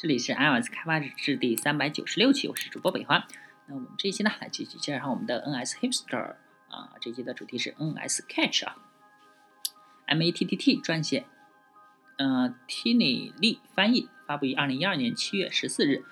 [0.00, 3.26] 这里是 iOS 开发日志第三百九十六期，我是主播北华。
[3.66, 6.36] 那我们这一期呢，来继续介绍我们的 NS Hipster
[6.68, 8.76] 啊，这期的主题是 NS Catch 啊
[10.06, 11.26] ，M A T T T 撰写，
[12.16, 16.04] 呃，Tini Lee 翻译，发布于二零一二年七月十四日。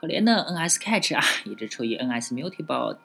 [0.00, 2.96] 可怜的 NS Catch 啊， 一直处于 NS Mutable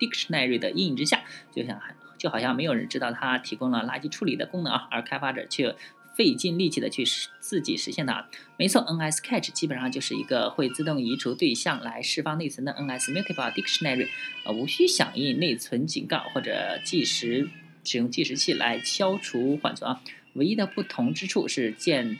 [0.00, 1.22] Dictionary 的阴影之下，
[1.52, 1.80] 就像
[2.18, 5.76] 就好像没有人知道它提供了垃圾处理的功能啊，而开发者却。
[6.16, 8.26] 费尽力气的去实自己实现的，
[8.56, 14.08] 没错，NS Catch 基本上就是一个会自动移除对象来释放内存的 NS Mutable Dictionary，
[14.44, 17.48] 呃，无需响应内存警告或者计时
[17.84, 20.00] 使用计时器来消除缓存啊。
[20.34, 22.18] 唯一的不同之处是建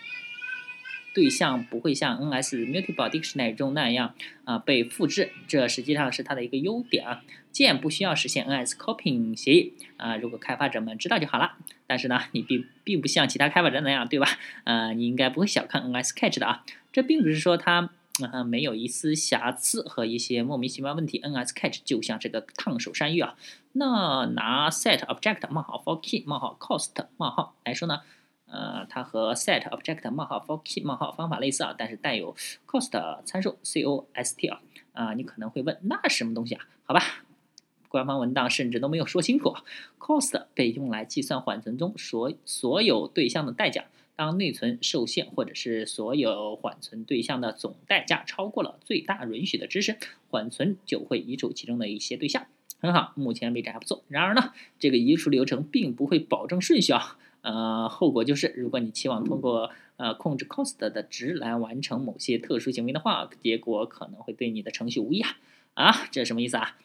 [1.14, 4.14] 对象不会像 NS Mutable Dictionary 中那样
[4.44, 7.22] 啊被复制，这实际上是它的一个优点啊。
[7.52, 11.52] 键不需要实现 NS Copying 协议啊，如果开发者们知道就好了。
[11.86, 14.26] 但是呢，你并并不像其他开发者那样，对吧？
[14.64, 16.64] 呃，你应该不会小看 NS Catch 的啊。
[16.92, 21.20] 这并不是说它啊没有一丝瑕疵和一些莫名其妙问题。
[21.20, 23.36] NS Catch 就像这个烫手山芋啊。
[23.70, 28.00] 那拿 Set Object 冒号 For Key 冒号 Cost 冒号来说呢，
[28.46, 32.34] 呃，它和 Set Object 冒号 For Key 冒号方法类似啊，但是带有
[32.66, 34.60] Cost 参数 Cost 啊。
[34.92, 36.66] 啊，你可能会问，那是什么东西啊？
[36.84, 37.24] 好吧。
[37.88, 39.54] 官方文档甚至都没有说清楚
[40.00, 43.84] ，cost 被用来计算缓存中所所有对象的代价。
[44.16, 49.96] 当内存受限，或者是所有缓存对象的总代价超过了最大允许的值时，
[50.28, 52.46] 缓存就会移除其中的一些对象。
[52.80, 54.04] 很好，目前为止还不错。
[54.08, 57.16] 然而呢，这个移除流程并不会保证顺序啊。
[57.44, 65.36] 呃，后果就是，如果你期望通过呃控制 cost 的值来完成某些特殊行为的话，结果可能会对你的程序无益啊。
[65.74, 66.78] 啊，这是什么意思啊？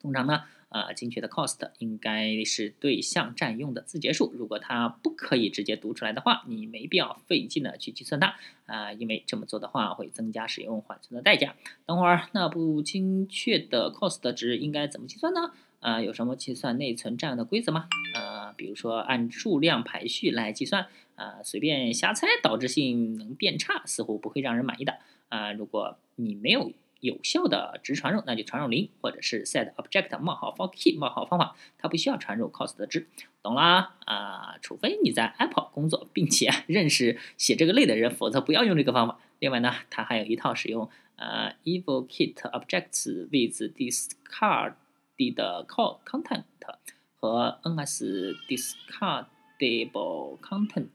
[0.00, 4.32] 通常呢，呃，精确的 cost 应该是对象占用的字节数。
[4.38, 11.54] 如果它不可以直接读出来的话，你没必要费劲的去计算它，啊，因为这么做的话会增加使用缓存的代价。
[11.84, 15.50] 等会儿那不精确的 cost 值应该怎么计算呢？
[15.80, 17.88] 啊，有什么计算内存占用的规则吗？
[18.58, 24.98] 比如说按数量排序来计算，啊，随便瞎猜，导致性能变差，似乎不会让人满意的。
[25.30, 26.72] 啊，如果你没有。
[27.00, 33.06] 有效的值传入，那就传入零，或者是 set object 冒号 for key 冒号方法，它不需要传入 cost 的值，
[33.40, 33.94] 懂啦？
[34.04, 39.20] 啊，除非你在 Apple 工作，并且认识写这个类的人，否则不要用这个方法。
[39.38, 44.74] 另外呢，它还有一套使用呃 evokit objects with discarded
[46.04, 46.42] content
[47.20, 50.88] 和 ns discardable content。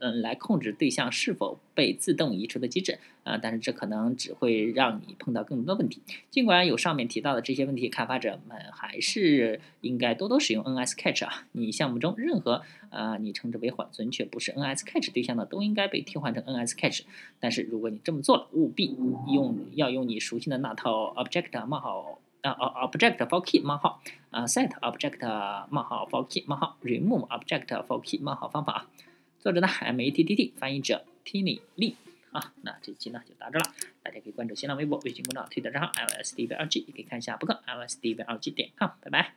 [0.00, 6.02] 嗯，来控制对象是否被自动移除的机制啊，但是这可能只会让你碰到更多的问题。
[6.30, 11.46] 尽管有上面提到的这些问题，开发者们还是应该多多使用 NS Catch 啊。
[11.52, 17.04] 你项目中任何啊你称之为缓存却不是 NS Catch 对象的，都应该被替换成 NS Catch。
[17.40, 18.94] 但是如果你这么做了，务必
[19.32, 22.18] 用要用你熟悉的那套 Object 冒号
[22.50, 24.00] 啊 Object for Key 冒号
[24.30, 28.90] 啊 Set Object 冒号 for Key 冒号 Remove Object for Key 冒号方法啊。
[29.38, 31.94] 作者呢，M A T T T，翻译者 Tini Lee
[32.32, 33.64] 啊，那这期呢就到这了，
[34.02, 39.34] 大家可以关注新浪微博、微信公众号、推特账号 L S D V L G，也可以看一下博客 L S D V L G 点 com，拜拜。